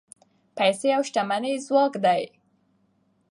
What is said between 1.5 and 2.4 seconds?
ځواک دی.